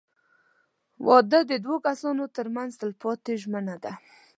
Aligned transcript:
•واده 1.05 1.39
د 1.49 1.51
دوه 1.65 1.77
کسانو 1.87 2.23
تر 2.37 2.47
منځ 2.55 2.71
تلپاتې 2.81 3.33
ژمنه 3.43 3.75
ده. 3.83 3.93